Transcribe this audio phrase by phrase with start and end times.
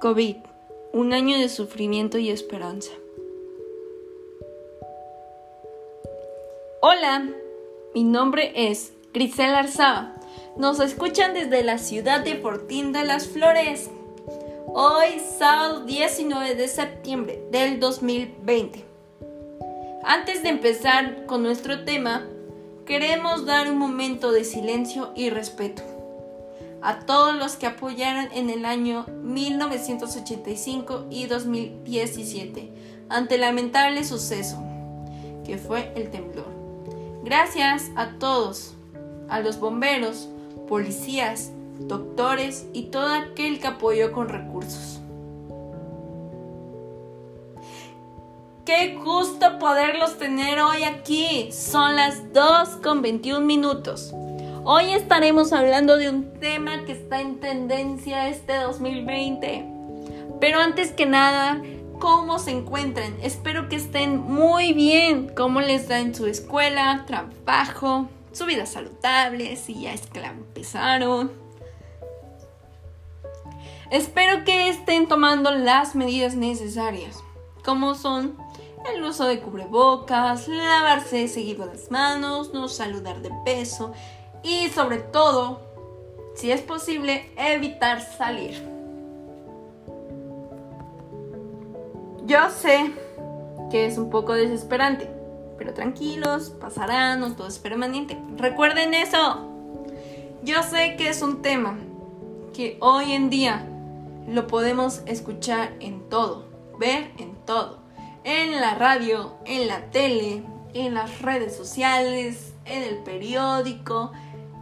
[0.00, 0.36] COVID,
[0.94, 2.90] un año de sufrimiento y esperanza.
[6.80, 7.28] Hola,
[7.94, 10.14] mi nombre es Grisel Arzaba.
[10.56, 13.90] Nos escuchan desde la ciudad de Fortín de las Flores.
[14.68, 18.82] Hoy, sábado 19 de septiembre del 2020.
[20.02, 22.26] Antes de empezar con nuestro tema,
[22.86, 25.89] queremos dar un momento de silencio y respeto
[26.82, 32.72] a todos los que apoyaron en el año 1985 y 2017
[33.08, 34.62] ante el lamentable suceso
[35.44, 36.46] que fue el temblor.
[37.24, 38.74] Gracias a todos,
[39.28, 40.28] a los bomberos,
[40.68, 45.00] policías, doctores y todo aquel que apoyó con recursos.
[48.64, 51.50] Qué gusto poderlos tener hoy aquí.
[51.50, 54.14] Son las 2 con 21 minutos.
[54.72, 59.66] Hoy estaremos hablando de un tema que está en tendencia este 2020.
[60.40, 61.60] Pero antes que nada,
[61.98, 63.16] ¿cómo se encuentran?
[63.20, 65.34] Espero que estén muy bien.
[65.34, 69.56] ¿Cómo les da en su escuela, trabajo, su vida saludable?
[69.56, 71.32] Si ya es que la empezaron.
[73.90, 77.16] Espero que estén tomando las medidas necesarias,
[77.64, 78.36] como son
[78.94, 83.92] el uso de cubrebocas, lavarse seguido las manos, no saludar de peso
[84.42, 85.60] y sobre todo,
[86.34, 88.66] si es posible, evitar salir.
[92.26, 92.92] Yo sé
[93.70, 95.10] que es un poco desesperante,
[95.58, 98.18] pero tranquilos, pasará, no todo es permanente.
[98.36, 99.48] Recuerden eso.
[100.42, 101.78] Yo sé que es un tema
[102.54, 103.66] que hoy en día
[104.26, 106.46] lo podemos escuchar en todo,
[106.78, 107.78] ver en todo,
[108.24, 114.12] en la radio, en la tele, en las redes sociales, en el periódico,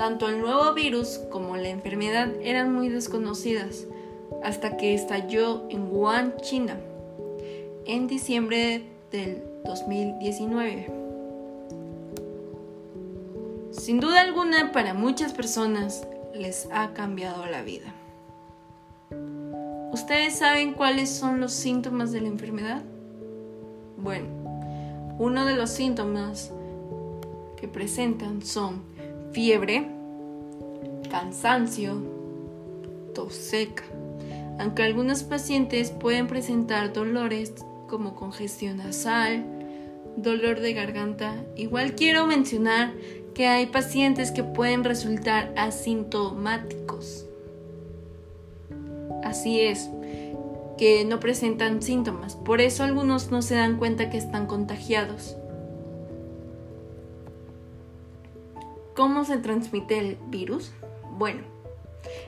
[0.00, 3.86] Tanto el nuevo virus como la enfermedad eran muy desconocidas
[4.42, 6.80] hasta que estalló en Wuhan, China,
[7.84, 10.90] en diciembre del 2019.
[13.72, 17.92] Sin duda alguna, para muchas personas les ha cambiado la vida.
[19.92, 22.82] ¿Ustedes saben cuáles son los síntomas de la enfermedad?
[23.98, 24.28] Bueno,
[25.18, 26.52] uno de los síntomas
[27.58, 28.88] que presentan son
[29.32, 29.86] fiebre,
[31.10, 32.02] cansancio,
[33.14, 33.84] tos seca.
[34.58, 37.54] Aunque algunos pacientes pueden presentar dolores
[37.88, 39.44] como congestión nasal,
[40.16, 42.92] dolor de garganta, igual quiero mencionar
[43.34, 47.26] que hay pacientes que pueden resultar asintomáticos.
[49.22, 49.88] Así es,
[50.76, 55.36] que no presentan síntomas, por eso algunos no se dan cuenta que están contagiados.
[59.00, 60.72] ¿Cómo se transmite el virus?
[61.12, 61.40] Bueno,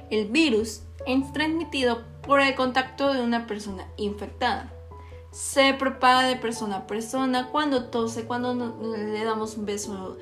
[0.08, 4.72] el virus es transmitido por el contacto de una persona infectada.
[5.32, 8.54] Se propaga de persona a persona cuando tose, cuando
[8.96, 10.16] le damos un beso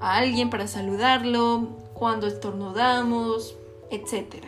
[0.00, 3.56] a alguien para saludarlo, cuando estornudamos,
[3.90, 4.44] etc.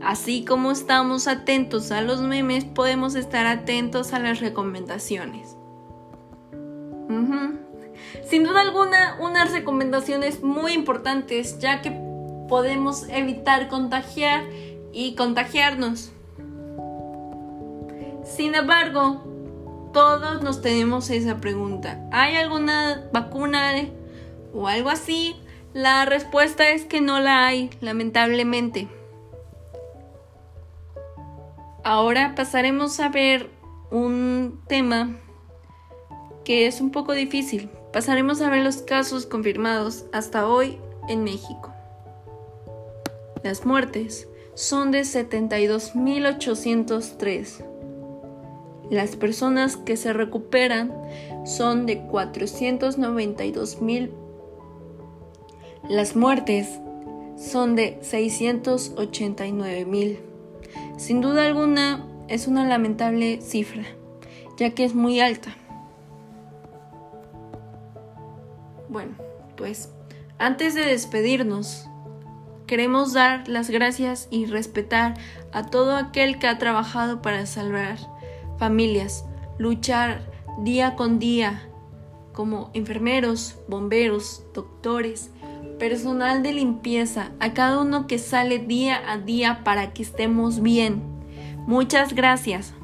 [0.02, 5.56] así como estamos atentos a los memes, podemos estar atentos a las recomendaciones.
[8.22, 11.90] Sin duda alguna, unas recomendaciones muy importantes, ya que
[12.48, 14.44] podemos evitar contagiar
[14.92, 16.12] y contagiarnos.
[18.24, 19.22] Sin embargo,
[19.92, 22.00] todos nos tenemos esa pregunta.
[22.12, 23.72] ¿Hay alguna vacuna
[24.52, 25.36] o algo así?
[25.72, 28.88] La respuesta es que no la hay, lamentablemente.
[31.82, 33.50] Ahora pasaremos a ver
[33.90, 35.16] un tema
[36.44, 37.70] que es un poco difícil.
[37.94, 41.72] Pasaremos a ver los casos confirmados hasta hoy en México.
[43.44, 47.64] Las muertes son de 72.803.
[48.90, 50.92] Las personas que se recuperan
[51.46, 54.10] son de 492 mil.
[55.88, 56.80] Las muertes
[57.36, 60.18] son de 689 mil.
[60.96, 63.84] Sin duda alguna es una lamentable cifra,
[64.58, 65.56] ya que es muy alta.
[68.94, 69.16] Bueno,
[69.56, 69.92] pues
[70.38, 71.88] antes de despedirnos,
[72.68, 75.14] queremos dar las gracias y respetar
[75.52, 77.98] a todo aquel que ha trabajado para salvar
[78.56, 79.24] familias,
[79.58, 80.30] luchar
[80.62, 81.68] día con día
[82.32, 85.32] como enfermeros, bomberos, doctores,
[85.80, 91.02] personal de limpieza, a cada uno que sale día a día para que estemos bien.
[91.66, 92.74] Muchas gracias.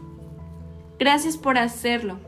[0.99, 2.19] Gracias por hacerlo.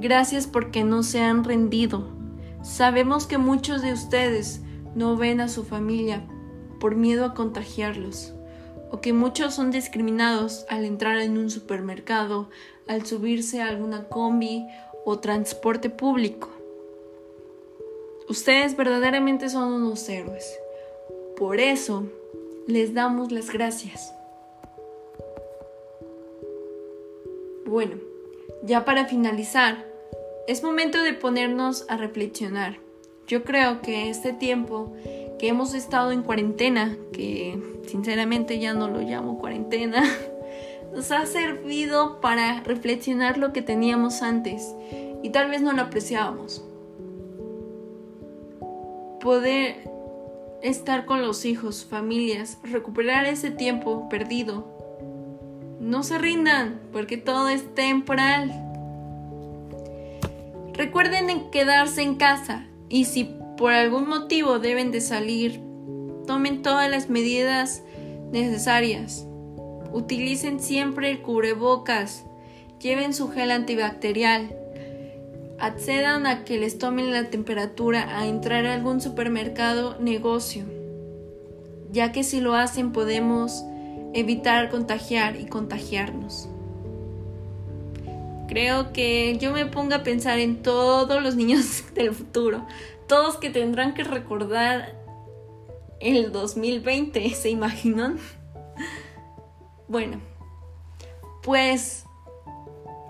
[0.00, 2.15] Gracias porque no se han rendido.
[2.62, 4.60] Sabemos que muchos de ustedes
[4.94, 6.26] no ven a su familia
[6.80, 8.32] por miedo a contagiarlos
[8.90, 12.48] o que muchos son discriminados al entrar en un supermercado,
[12.86, 14.66] al subirse a alguna combi
[15.04, 16.48] o transporte público.
[18.28, 20.58] Ustedes verdaderamente son unos héroes.
[21.36, 22.04] Por eso
[22.66, 24.12] les damos las gracias.
[27.66, 27.96] Bueno,
[28.62, 29.84] ya para finalizar,
[30.46, 32.78] es momento de ponernos a reflexionar.
[33.26, 34.92] Yo creo que este tiempo
[35.38, 40.04] que hemos estado en cuarentena, que sinceramente ya no lo llamo cuarentena,
[40.94, 44.74] nos ha servido para reflexionar lo que teníamos antes
[45.22, 46.64] y tal vez no lo apreciábamos.
[49.20, 49.90] Poder
[50.62, 54.72] estar con los hijos, familias, recuperar ese tiempo perdido.
[55.80, 58.65] No se rindan, porque todo es temporal.
[60.76, 65.62] Recuerden en quedarse en casa y si por algún motivo deben de salir,
[66.26, 67.82] tomen todas las medidas
[68.30, 69.26] necesarias.
[69.92, 72.26] Utilicen siempre el cubrebocas.
[72.78, 74.54] Lleven su gel antibacterial.
[75.58, 80.64] Accedan a que les tomen la temperatura a entrar a algún supermercado negocio,
[81.90, 83.64] ya que si lo hacen podemos
[84.12, 86.50] evitar contagiar y contagiarnos.
[88.56, 92.66] Creo que yo me pongo a pensar en todos los niños del futuro,
[93.06, 94.98] todos que tendrán que recordar
[96.00, 98.18] el 2020, ¿se imaginan?
[99.88, 100.20] Bueno,
[101.42, 102.06] pues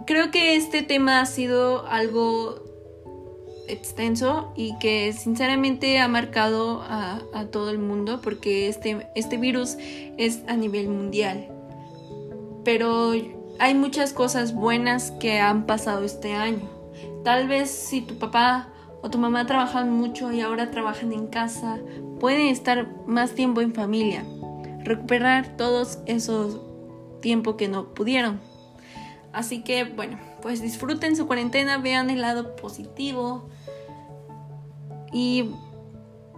[0.05, 2.63] creo que este tema ha sido algo
[3.69, 7.23] extenso y que sinceramente ha marcado a,
[7.53, 9.77] todo el mundo porque este, este virus
[10.19, 11.49] es a nivel mundial.
[12.63, 13.15] Pero
[13.59, 16.69] hay muchas cosas buenas que han pasado este año.
[17.25, 18.69] Tal vez si tu papá
[19.03, 21.79] o tu mamá trabajan mucho y ahora trabajan en casa,
[22.21, 24.25] pueden estar más tiempo en familia,
[24.85, 26.61] recuperar todos esos
[27.21, 28.41] tiempos que no pudieron.
[29.33, 33.49] Así que bueno, pues disfruten su cuarentena, vean el lado positivo.
[35.13, 35.51] Y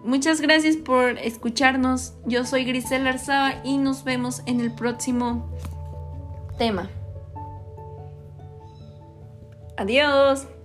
[0.05, 2.15] muchas gracias por escucharnos.
[2.27, 5.49] Yo soy Grisel Arzaba y nos vemos en el próximo
[6.59, 6.91] tema.
[9.79, 10.58] Adiós.